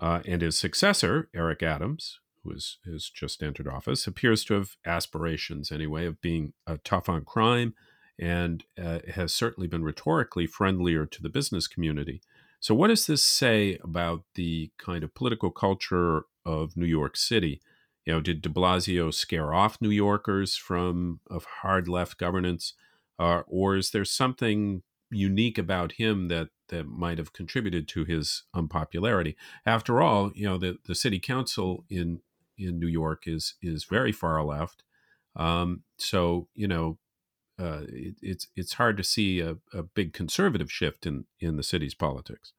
Uh, 0.00 0.20
and 0.24 0.40
his 0.40 0.56
successor, 0.56 1.28
Eric 1.34 1.64
Adams, 1.64 2.20
who 2.44 2.52
is, 2.52 2.78
has 2.84 3.10
just 3.10 3.42
entered 3.42 3.66
office, 3.66 4.06
appears 4.06 4.44
to 4.44 4.54
have 4.54 4.76
aspirations, 4.86 5.72
anyway, 5.72 6.06
of 6.06 6.20
being 6.20 6.52
uh, 6.66 6.76
tough 6.84 7.08
on 7.08 7.24
crime 7.24 7.74
and 8.20 8.64
uh, 8.80 9.00
has 9.14 9.34
certainly 9.34 9.66
been 9.66 9.82
rhetorically 9.82 10.46
friendlier 10.46 11.06
to 11.06 11.22
the 11.22 11.28
business 11.28 11.66
community. 11.66 12.20
So, 12.60 12.74
what 12.74 12.88
does 12.88 13.06
this 13.06 13.22
say 13.22 13.78
about 13.82 14.22
the 14.34 14.70
kind 14.78 15.02
of 15.02 15.14
political 15.14 15.50
culture 15.50 16.22
of 16.44 16.76
New 16.76 16.86
York 16.86 17.16
City? 17.16 17.60
You 18.04 18.14
know, 18.14 18.20
did 18.20 18.42
De 18.42 18.48
Blasio 18.48 19.12
scare 19.12 19.52
off 19.52 19.80
New 19.80 19.90
Yorkers 19.90 20.56
from 20.56 21.20
of 21.28 21.46
hard 21.62 21.88
left 21.88 22.18
governance, 22.18 22.74
uh, 23.18 23.42
or 23.46 23.76
is 23.76 23.90
there 23.90 24.04
something 24.04 24.82
unique 25.10 25.58
about 25.58 25.92
him 25.92 26.28
that 26.28 26.48
that 26.68 26.86
might 26.86 27.18
have 27.18 27.32
contributed 27.32 27.88
to 27.88 28.04
his 28.04 28.44
unpopularity? 28.54 29.36
After 29.64 30.00
all, 30.02 30.32
you 30.34 30.46
know, 30.46 30.58
the 30.58 30.78
the 30.86 30.94
city 30.94 31.18
council 31.18 31.84
in 31.88 32.20
in 32.56 32.78
New 32.78 32.88
York 32.88 33.24
is 33.26 33.54
is 33.62 33.84
very 33.84 34.12
far 34.12 34.42
left. 34.44 34.84
Um, 35.36 35.82
so 35.98 36.48
you 36.54 36.68
know, 36.68 36.98
uh, 37.58 37.82
it, 37.88 38.16
it's 38.22 38.48
it's 38.56 38.74
hard 38.74 38.96
to 38.96 39.04
see 39.04 39.40
a, 39.40 39.56
a 39.72 39.82
big 39.82 40.12
conservative 40.12 40.70
shift 40.70 41.06
in 41.06 41.24
in 41.40 41.56
the 41.56 41.62
city's 41.62 41.94
politics. 41.94 42.52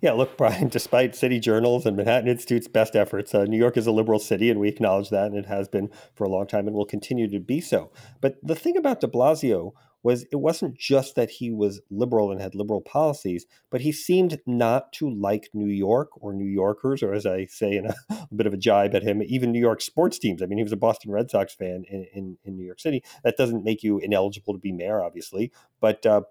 Yeah, 0.00 0.12
look, 0.12 0.36
Brian, 0.36 0.68
despite 0.70 1.14
city 1.14 1.38
journals 1.38 1.84
and 1.84 1.96
Manhattan 1.96 2.28
Institute's 2.28 2.68
best 2.68 2.96
efforts, 2.96 3.34
uh, 3.34 3.44
New 3.44 3.58
York 3.58 3.76
is 3.76 3.86
a 3.86 3.92
liberal 3.92 4.18
city, 4.18 4.50
and 4.50 4.58
we 4.58 4.68
acknowledge 4.68 5.10
that, 5.10 5.26
and 5.26 5.36
it 5.36 5.46
has 5.46 5.68
been 5.68 5.90
for 6.14 6.24
a 6.24 6.28
long 6.30 6.46
time 6.46 6.66
and 6.66 6.74
will 6.74 6.86
continue 6.86 7.28
to 7.28 7.40
be 7.40 7.60
so. 7.60 7.90
But 8.20 8.36
the 8.42 8.54
thing 8.54 8.76
about 8.76 9.00
de 9.00 9.06
Blasio 9.06 9.72
was 10.02 10.24
it 10.32 10.36
wasn't 10.36 10.78
just 10.78 11.14
that 11.14 11.28
he 11.28 11.50
was 11.50 11.82
liberal 11.90 12.32
and 12.32 12.40
had 12.40 12.54
liberal 12.54 12.80
policies, 12.80 13.44
but 13.70 13.82
he 13.82 13.92
seemed 13.92 14.40
not 14.46 14.92
to 14.94 15.10
like 15.10 15.50
New 15.52 15.68
York 15.68 16.08
or 16.14 16.32
New 16.32 16.48
Yorkers, 16.48 17.02
or 17.02 17.12
as 17.12 17.26
I 17.26 17.44
say 17.44 17.76
in 17.76 17.84
a, 17.84 17.94
a 18.10 18.34
bit 18.34 18.46
of 18.46 18.54
a 18.54 18.56
jibe 18.56 18.94
at 18.94 19.02
him, 19.02 19.22
even 19.22 19.52
New 19.52 19.60
York 19.60 19.82
sports 19.82 20.18
teams. 20.18 20.42
I 20.42 20.46
mean, 20.46 20.56
he 20.56 20.64
was 20.64 20.72
a 20.72 20.76
Boston 20.78 21.10
Red 21.10 21.30
Sox 21.30 21.54
fan 21.54 21.84
in, 21.90 22.06
in, 22.14 22.38
in 22.44 22.56
New 22.56 22.64
York 22.64 22.80
City. 22.80 23.02
That 23.24 23.36
doesn't 23.36 23.64
make 23.64 23.82
you 23.82 23.98
ineligible 23.98 24.54
to 24.54 24.58
be 24.58 24.72
mayor, 24.72 25.02
obviously, 25.02 25.52
but 25.80 26.06
uh, 26.06 26.22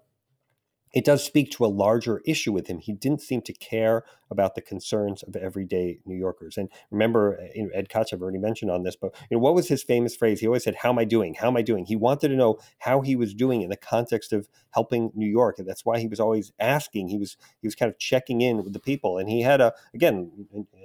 it 0.92 1.04
does 1.04 1.22
speak 1.22 1.50
to 1.52 1.64
a 1.64 1.68
larger 1.68 2.20
issue 2.24 2.52
with 2.52 2.66
him. 2.66 2.78
He 2.78 2.92
didn't 2.92 3.22
seem 3.22 3.42
to 3.42 3.52
care 3.52 4.04
about 4.30 4.54
the 4.54 4.60
concerns 4.60 5.22
of 5.22 5.36
everyday 5.36 6.00
New 6.04 6.16
Yorkers. 6.16 6.56
And 6.56 6.68
remember, 6.90 7.40
uh, 7.40 7.46
you 7.54 7.64
know, 7.64 7.70
Ed 7.74 7.88
Koch, 7.88 8.12
I've 8.12 8.22
already 8.22 8.38
mentioned 8.38 8.70
on 8.70 8.82
this, 8.82 8.96
but 8.96 9.14
you 9.30 9.36
know, 9.36 9.40
what 9.40 9.54
was 9.54 9.68
his 9.68 9.82
famous 9.82 10.16
phrase? 10.16 10.40
He 10.40 10.46
always 10.46 10.64
said, 10.64 10.76
"How 10.76 10.90
am 10.90 10.98
I 10.98 11.04
doing? 11.04 11.34
How 11.34 11.48
am 11.48 11.56
I 11.56 11.62
doing?" 11.62 11.84
He 11.84 11.96
wanted 11.96 12.28
to 12.28 12.36
know 12.36 12.58
how 12.78 13.00
he 13.00 13.16
was 13.16 13.34
doing 13.34 13.62
in 13.62 13.70
the 13.70 13.76
context 13.76 14.32
of 14.32 14.48
helping 14.70 15.10
New 15.14 15.28
York, 15.28 15.58
and 15.58 15.68
that's 15.68 15.84
why 15.84 15.98
he 15.98 16.06
was 16.06 16.20
always 16.20 16.52
asking. 16.58 17.08
He 17.08 17.18
was 17.18 17.36
he 17.60 17.66
was 17.66 17.74
kind 17.74 17.90
of 17.90 17.98
checking 17.98 18.40
in 18.40 18.62
with 18.62 18.72
the 18.72 18.80
people, 18.80 19.18
and 19.18 19.28
he 19.28 19.42
had 19.42 19.60
a 19.60 19.74
again. 19.94 20.30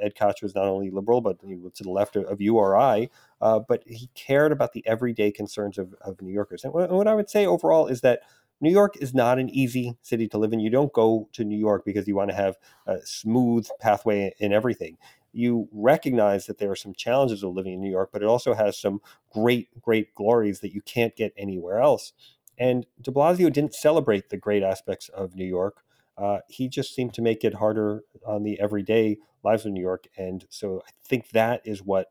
Ed 0.02 0.16
Koch 0.16 0.42
was 0.42 0.56
not 0.56 0.66
only 0.66 0.90
liberal, 0.90 1.22
but 1.22 1.38
he 1.46 1.56
was 1.56 1.74
to 1.74 1.84
the 1.84 1.92
left 1.92 2.16
of, 2.16 2.26
of 2.26 2.42
you 2.42 2.58
or 2.58 2.78
I. 2.78 3.10
Uh, 3.42 3.60
but 3.60 3.84
he 3.86 4.10
cared 4.16 4.52
about 4.52 4.74
the 4.74 4.86
everyday 4.88 5.32
concerns 5.32 5.78
of, 5.78 5.94
of 6.02 6.22
New 6.22 6.32
Yorkers. 6.32 6.64
And 6.64 6.74
what 6.74 7.08
I 7.08 7.14
would 7.14 7.30
say 7.30 7.46
overall 7.46 7.88
is 7.88 8.02
that 8.02 8.22
New 8.62 8.72
York 8.72 8.96
is 9.02 9.14
not 9.14 9.40
an 9.40 9.50
easy 9.50 9.98
city 10.02 10.28
to 10.30 10.38
live 10.38 10.54
in. 10.54 10.60
You 10.60 10.70
don't 10.70 10.94
go 10.94 11.30
to 11.34 11.44
New 11.44 11.58
York 11.58 11.84
because 11.86 12.08
you 12.08 12.16
want 12.16 12.30
to 12.30 12.36
have 12.36 12.56
a 12.88 12.98
smooth 13.04 13.68
pathway 13.80 14.34
in 14.40 14.54
everything. 14.54 14.98
You 15.34 15.68
recognize 15.72 16.46
that 16.46 16.58
there 16.58 16.72
are 16.72 16.76
some 16.76 16.94
challenges 16.94 17.44
of 17.44 17.54
living 17.54 17.74
in 17.74 17.82
New 17.82 17.92
York, 17.92 18.10
but 18.14 18.22
it 18.22 18.28
also 18.28 18.54
has 18.54 18.80
some 18.80 19.02
great, 19.34 19.68
great 19.82 20.16
glories 20.16 20.62
that 20.62 20.74
you 20.74 20.82
can't 20.82 21.16
get 21.16 21.34
anywhere 21.38 21.80
else. 21.80 22.14
And 22.58 22.86
de 23.02 23.12
Blasio 23.12 23.52
didn't 23.52 23.76
celebrate 23.76 24.30
the 24.30 24.38
great 24.38 24.64
aspects 24.64 25.10
of 25.10 25.36
New 25.36 25.46
York. 25.46 25.84
Uh, 26.18 26.40
he 26.48 26.70
just 26.70 26.96
seemed 26.96 27.14
to 27.16 27.22
make 27.22 27.44
it 27.44 27.56
harder 27.56 28.04
on 28.26 28.44
the 28.44 28.58
everyday 28.60 29.18
lives 29.44 29.66
of 29.66 29.74
New 29.74 29.82
York. 29.82 30.08
And 30.18 30.46
so 30.50 30.82
I 30.88 30.92
think 31.04 31.30
that 31.32 31.62
is 31.66 31.84
what 31.84 32.08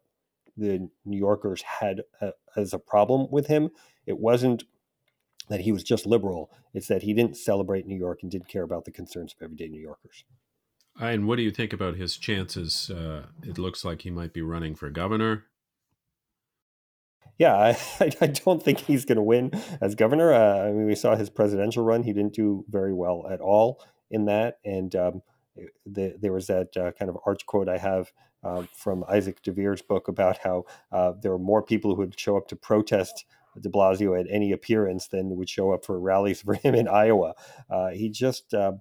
the 0.57 0.91
New 1.07 1.19
Yorkers 1.19 1.63
had 1.63 2.03
uh, 2.21 2.33
as 2.55 2.75
a 2.75 2.79
problem 2.79 3.29
with 3.31 3.47
him. 3.47 3.71
It 4.07 4.19
wasn't 4.19 4.65
that 5.49 5.61
he 5.61 5.73
was 5.73 5.83
just 5.83 6.07
liberal. 6.07 6.51
It's 6.73 6.89
that 6.89 7.03
he 7.03 7.13
didn't 7.13 7.37
celebrate 7.37 7.87
New 7.87 7.97
York 7.97 8.21
and 8.23 8.31
didn't 8.31 8.49
care 8.49 8.63
about 8.63 8.85
the 8.85 8.91
concerns 8.91 9.35
of 9.35 9.43
everyday 9.43 9.69
New 9.69 9.81
Yorkers. 9.81 10.25
And 11.01 11.27
what 11.27 11.37
do 11.37 11.43
you 11.43 11.51
think 11.51 11.73
about 11.73 11.97
his 11.97 12.17
chances? 12.17 12.91
Uh, 12.91 13.27
it 13.43 13.59
looks 13.59 13.85
like 13.85 14.03
he 14.03 14.11
might 14.11 14.33
be 14.33 14.43
running 14.43 14.75
for 14.75 14.91
governor. 14.91 15.45
Yeah, 17.37 17.57
I, 18.01 18.13
I 18.21 18.27
don't 18.27 18.63
think 18.63 18.79
he's 18.81 19.05
going 19.05 19.17
to 19.17 19.23
win 19.23 19.51
as 19.81 19.95
governor. 19.95 20.33
Uh, 20.33 20.69
I 20.69 20.73
mean, 20.73 20.87
we 20.87 20.95
saw 20.95 21.17
his 21.17 21.31
presidential 21.31 21.85
run; 21.85 22.05
he 22.05 22.13
didn't 22.13 22.35
do 22.35 22.65
very 22.69 22.95
well 22.95 23.27
at 23.29 23.41
all 23.41 23.85
in 24.11 24.27
that. 24.27 24.59
And 24.65 24.95
um, 24.95 25.23
the, 25.85 26.17
there 26.21 26.33
was 26.33 26.47
that 26.47 26.77
uh, 26.77 26.93
kind 26.93 27.09
of 27.09 27.19
arch 27.27 27.45
quote 27.47 27.69
I 27.69 27.79
have 27.79 28.13
uh, 28.45 28.65
from 28.73 29.05
Isaac 29.09 29.43
Dovere's 29.43 29.83
book 29.83 30.09
about 30.09 30.39
how 30.39 30.65
uh, 30.93 31.13
there 31.21 31.33
were 31.33 31.39
more 31.39 31.63
people 31.63 31.95
who 31.95 32.03
would 32.03 32.19
show 32.19 32.37
up 32.37 32.47
to 32.49 32.57
protest 32.57 33.25
de 33.61 33.69
Blasio 33.69 34.19
at 34.19 34.27
any 34.31 34.53
appearance 34.53 35.09
than 35.09 35.37
would 35.37 35.49
show 35.49 35.73
up 35.73 35.85
for 35.85 35.99
rallies 35.99 36.43
for 36.45 36.55
him 36.55 36.75
in 36.75 36.89
Iowa. 36.89 37.35
Uh, 37.71 37.91
he 37.91 38.09
just, 38.09 38.55
uh, 38.55 38.73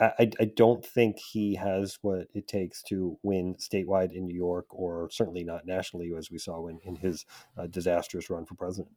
I, 0.00 0.30
I, 0.40 0.44
don't 0.44 0.84
think 0.84 1.18
he 1.18 1.56
has 1.56 1.98
what 2.02 2.28
it 2.32 2.46
takes 2.46 2.82
to 2.84 3.18
win 3.22 3.56
statewide 3.56 4.12
in 4.12 4.26
New 4.26 4.34
York, 4.34 4.66
or 4.70 5.08
certainly 5.10 5.42
not 5.42 5.66
nationally, 5.66 6.12
as 6.16 6.30
we 6.30 6.38
saw 6.38 6.68
in, 6.68 6.78
in 6.84 6.96
his 6.96 7.24
uh, 7.56 7.66
disastrous 7.66 8.30
run 8.30 8.46
for 8.46 8.54
president. 8.54 8.94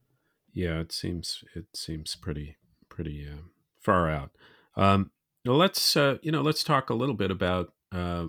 Yeah, 0.54 0.80
it 0.80 0.92
seems 0.92 1.44
it 1.56 1.66
seems 1.74 2.16
pretty 2.16 2.58
pretty 2.90 3.28
uh, 3.28 3.42
far 3.80 4.10
out. 4.10 4.32
Um, 4.76 5.12
let's 5.46 5.96
uh, 5.96 6.18
you 6.22 6.32
know 6.32 6.42
let's 6.42 6.64
talk 6.64 6.90
a 6.90 6.96
little 6.96 7.16
bit 7.16 7.32
about 7.32 7.74
uh, 7.92 8.28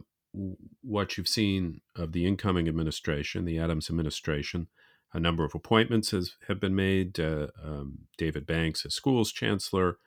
what 0.83 1.17
you've 1.17 1.29
seen 1.29 1.81
of 1.97 2.13
the 2.13 2.27
incoming 2.27 2.69
administration, 2.69 3.45
the 3.45 3.59
Adams 3.59 3.91
administration. 3.91 4.69
A 5.15 5.21
number 5.21 5.45
of 5.45 5.55
appointments 5.55 6.11
has, 6.11 6.37
have 6.49 6.59
been 6.59 6.75
made. 6.75 7.21
Uh, 7.21 7.49
um, 7.63 8.07
David 8.17 8.47
Banks 8.47 8.87
as 8.87 8.95
schools 8.95 9.33
chancellor. 9.33 9.99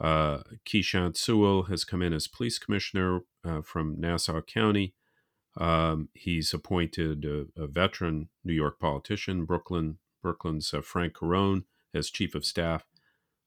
Uh, 0.00 0.38
Keechant 0.64 1.16
Sewell 1.16 1.64
has 1.64 1.84
come 1.84 2.02
in 2.02 2.12
as 2.12 2.28
police 2.28 2.58
commissioner 2.58 3.20
uh, 3.44 3.62
from 3.62 4.00
Nassau 4.00 4.40
County. 4.40 4.94
Um, 5.56 6.08
he's 6.14 6.54
appointed 6.54 7.24
a, 7.24 7.46
a, 7.60 7.66
veteran 7.66 8.28
New 8.44 8.52
York 8.52 8.78
politician, 8.78 9.44
Brooklyn 9.44 9.98
Brooklyn's 10.22 10.72
uh, 10.72 10.82
Frank 10.82 11.14
Carone, 11.14 11.64
as 11.92 12.10
chief 12.10 12.36
of 12.36 12.44
staff. 12.44 12.84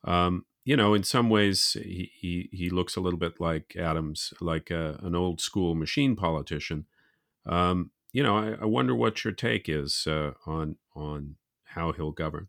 Um, 0.03 0.45
you 0.65 0.75
know, 0.75 0.93
in 0.93 1.03
some 1.03 1.29
ways, 1.29 1.77
he, 1.81 2.11
he, 2.13 2.49
he 2.51 2.69
looks 2.69 2.95
a 2.95 3.01
little 3.01 3.19
bit 3.19 3.39
like 3.39 3.75
Adams, 3.77 4.33
like 4.41 4.69
a, 4.69 4.99
uh, 5.01 5.07
an 5.07 5.15
old 5.15 5.41
school 5.41 5.73
machine 5.73 6.15
politician. 6.15 6.85
Um, 7.45 7.91
you 8.11 8.23
know, 8.23 8.37
I, 8.37 8.51
I, 8.61 8.65
wonder 8.65 8.93
what 8.93 9.23
your 9.23 9.33
take 9.33 9.67
is 9.67 10.05
uh, 10.05 10.31
on 10.45 10.75
on 10.95 11.35
how 11.63 11.91
he'll 11.91 12.11
govern. 12.11 12.47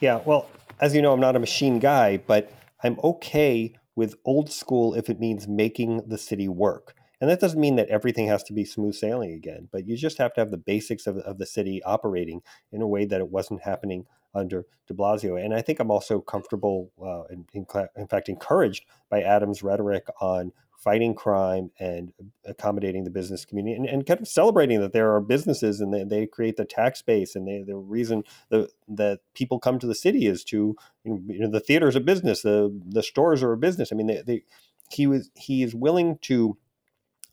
Yeah, 0.00 0.20
well, 0.24 0.48
as 0.80 0.94
you 0.94 1.02
know, 1.02 1.12
I'm 1.12 1.20
not 1.20 1.36
a 1.36 1.40
machine 1.40 1.78
guy, 1.78 2.16
but 2.16 2.52
I'm 2.82 2.98
okay 3.02 3.74
with 3.96 4.16
old 4.24 4.50
school 4.50 4.94
if 4.94 5.08
it 5.08 5.20
means 5.20 5.46
making 5.46 6.08
the 6.08 6.18
city 6.18 6.48
work. 6.48 6.94
And 7.20 7.30
that 7.30 7.40
doesn't 7.40 7.60
mean 7.60 7.76
that 7.76 7.88
everything 7.88 8.26
has 8.26 8.42
to 8.44 8.52
be 8.52 8.64
smooth 8.64 8.94
sailing 8.94 9.32
again, 9.32 9.68
but 9.72 9.86
you 9.86 9.96
just 9.96 10.18
have 10.18 10.34
to 10.34 10.40
have 10.40 10.50
the 10.50 10.58
basics 10.58 11.06
of, 11.06 11.16
of 11.18 11.38
the 11.38 11.46
city 11.46 11.82
operating 11.84 12.42
in 12.72 12.82
a 12.82 12.88
way 12.88 13.04
that 13.06 13.20
it 13.20 13.30
wasn't 13.30 13.62
happening 13.62 14.04
under 14.34 14.66
de 14.88 14.94
Blasio. 14.94 15.42
And 15.42 15.54
I 15.54 15.62
think 15.62 15.78
I'm 15.78 15.90
also 15.90 16.20
comfortable, 16.20 16.90
uh, 17.00 17.22
in, 17.32 17.46
in, 17.54 17.66
in 17.96 18.08
fact, 18.08 18.28
encouraged 18.28 18.84
by 19.08 19.22
Adams' 19.22 19.62
rhetoric 19.62 20.06
on 20.20 20.52
fighting 20.84 21.14
crime 21.14 21.70
and 21.80 22.12
accommodating 22.44 23.04
the 23.04 23.10
business 23.10 23.46
community 23.46 23.74
and, 23.74 23.86
and 23.86 24.06
kind 24.06 24.20
of 24.20 24.28
celebrating 24.28 24.80
that 24.82 24.92
there 24.92 25.14
are 25.14 25.20
businesses 25.20 25.80
and 25.80 25.94
they, 25.94 26.04
they 26.04 26.26
create 26.26 26.56
the 26.58 26.66
tax 26.66 27.00
base 27.00 27.34
and 27.34 27.48
they, 27.48 27.62
the 27.66 27.74
reason 27.74 28.22
the, 28.50 28.68
that 28.86 29.20
people 29.34 29.58
come 29.58 29.78
to 29.78 29.86
the 29.86 29.94
city 29.94 30.26
is 30.26 30.44
to 30.44 30.76
you 31.04 31.22
know, 31.40 31.50
the 31.50 31.60
theater 31.60 31.88
is 31.88 31.96
a 31.96 32.00
business 32.00 32.42
the 32.42 32.78
the 32.86 33.02
stores 33.02 33.42
are 33.42 33.52
a 33.52 33.56
business. 33.56 33.90
I 33.92 33.96
mean 33.96 34.08
they, 34.08 34.22
they, 34.26 34.42
he 34.90 35.06
was 35.06 35.30
he 35.34 35.62
is 35.62 35.74
willing 35.74 36.18
to 36.22 36.58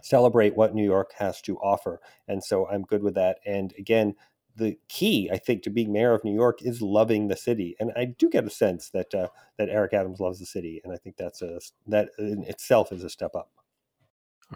celebrate 0.02 0.56
what 0.56 0.74
new 0.74 0.86
york 0.86 1.12
has 1.20 1.42
to 1.42 1.58
offer. 1.58 2.00
And 2.28 2.44
so 2.44 2.68
i'm 2.70 2.84
good 2.84 3.04
with 3.04 3.16
that. 3.16 3.40
And 3.46 3.74
again 3.78 4.16
the 4.56 4.78
key, 4.90 5.30
I 5.32 5.38
think, 5.38 5.64
to 5.64 5.70
being 5.70 5.92
mayor 5.92 6.14
of 6.14 6.24
New 6.24 6.34
York 6.34 6.62
is 6.62 6.82
loving 6.82 7.28
the 7.28 7.38
city, 7.38 7.76
and 7.80 7.92
I 7.96 8.06
do 8.06 8.30
get 8.30 8.46
a 8.46 8.50
sense 8.50 8.90
that 8.90 9.14
uh, 9.14 9.28
that 9.58 9.70
Eric 9.70 9.94
Adams 9.94 10.20
loves 10.20 10.40
the 10.40 10.46
city, 10.46 10.82
and 10.84 10.94
I 10.94 10.98
think 10.98 11.18
that's 11.18 11.42
a 11.42 11.60
that 11.88 12.10
in 12.18 12.44
itself 12.44 12.92
is 12.92 13.04
a 13.04 13.10
step 13.10 13.36
up. 13.36 13.52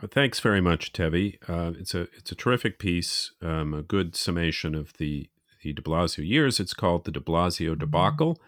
Uh, 0.01 0.07
thanks 0.07 0.39
very 0.39 0.61
much, 0.61 0.91
Tevi. 0.91 1.37
Uh, 1.47 1.73
it's 1.79 1.93
a 1.93 2.01
it's 2.17 2.31
a 2.31 2.35
terrific 2.35 2.79
piece, 2.79 3.31
um, 3.41 3.73
a 3.73 3.81
good 3.81 4.15
summation 4.15 4.75
of 4.75 4.93
the 4.97 5.29
the 5.63 5.73
De 5.73 5.81
Blasio 5.81 6.27
years. 6.27 6.59
It's 6.59 6.73
called 6.73 7.05
the 7.05 7.11
De 7.11 7.19
Blasio 7.19 7.77
debacle. 7.77 8.39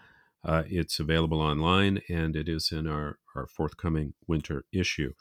Uh, 0.44 0.62
it's 0.66 1.00
available 1.00 1.40
online, 1.40 2.00
and 2.08 2.36
it 2.36 2.48
is 2.48 2.70
in 2.70 2.86
our 2.86 3.18
our 3.34 3.46
forthcoming 3.46 4.14
winter 4.26 4.64
issue. 4.72 5.14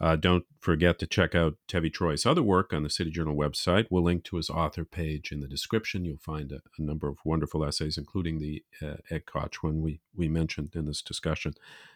Uh, 0.00 0.16
don't 0.16 0.44
forget 0.60 0.98
to 0.98 1.06
check 1.06 1.34
out 1.34 1.56
Tevi 1.68 1.92
Troy's 1.92 2.24
other 2.24 2.42
work 2.42 2.72
on 2.72 2.82
the 2.82 2.90
City 2.90 3.10
Journal 3.10 3.36
website. 3.36 3.86
We'll 3.90 4.02
link 4.02 4.24
to 4.24 4.36
his 4.36 4.48
author 4.48 4.84
page 4.84 5.30
in 5.30 5.40
the 5.40 5.48
description. 5.48 6.06
You'll 6.06 6.16
find 6.16 6.52
a, 6.52 6.62
a 6.78 6.82
number 6.82 7.08
of 7.08 7.18
wonderful 7.24 7.64
essays, 7.64 7.98
including 7.98 8.38
the 8.38 8.64
uh, 8.80 8.96
Ed 9.10 9.26
Koch 9.26 9.62
one 9.62 9.82
we, 9.82 10.00
we 10.16 10.26
mentioned 10.26 10.74
in 10.74 10.86
this 10.86 11.02
discussion. 11.02 11.52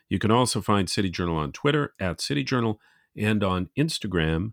You 0.09 0.19
can 0.19 0.31
also 0.31 0.61
find 0.61 0.91
City 0.91 1.09
Journal 1.09 1.37
on 1.37 1.53
Twitter 1.53 1.95
at 1.99 2.21
City 2.21 2.45
Journal 2.45 2.79
and 3.17 3.43
on 3.43 3.71
Instagram 3.79 4.53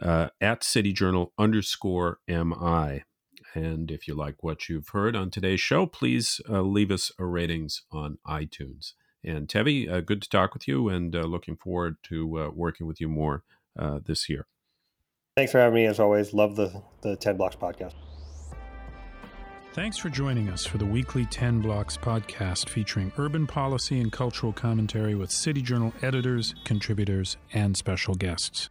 uh, 0.00 0.28
at 0.40 0.62
cityjournal 0.62 1.30
underscore 1.38 2.18
MI. 2.28 3.04
And 3.54 3.90
if 3.90 4.08
you 4.08 4.14
like 4.14 4.42
what 4.42 4.68
you've 4.68 4.88
heard 4.88 5.14
on 5.14 5.30
today's 5.30 5.60
show, 5.60 5.86
please 5.86 6.40
uh, 6.48 6.62
leave 6.62 6.90
us 6.90 7.12
a 7.18 7.24
ratings 7.24 7.82
on 7.90 8.18
iTunes. 8.26 8.94
And 9.24 9.48
Tevi, 9.48 9.90
uh, 9.90 10.00
good 10.00 10.22
to 10.22 10.28
talk 10.28 10.52
with 10.54 10.66
you 10.66 10.88
and 10.88 11.14
uh, 11.14 11.20
looking 11.20 11.56
forward 11.56 11.96
to 12.04 12.40
uh, 12.40 12.50
working 12.50 12.86
with 12.86 13.00
you 13.00 13.08
more 13.08 13.44
uh, 13.78 14.00
this 14.04 14.28
year. 14.28 14.46
Thanks 15.36 15.52
for 15.52 15.58
having 15.58 15.74
me. 15.74 15.86
As 15.86 16.00
always, 16.00 16.34
love 16.34 16.56
the, 16.56 16.82
the 17.02 17.16
10 17.16 17.36
Blocks 17.36 17.56
podcast. 17.56 17.94
Thanks 19.72 19.96
for 19.96 20.10
joining 20.10 20.50
us 20.50 20.66
for 20.66 20.76
the 20.76 20.84
weekly 20.84 21.24
10 21.24 21.62
Blocks 21.62 21.96
podcast 21.96 22.68
featuring 22.68 23.10
urban 23.16 23.46
policy 23.46 24.00
and 24.00 24.12
cultural 24.12 24.52
commentary 24.52 25.14
with 25.14 25.30
City 25.30 25.62
Journal 25.62 25.94
editors, 26.02 26.54
contributors, 26.64 27.38
and 27.54 27.74
special 27.74 28.14
guests. 28.14 28.68